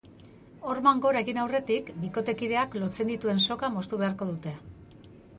[0.69, 4.55] Horman gora egin aurretik, bikotekideak lotzen dituen soka moztu beharko dute.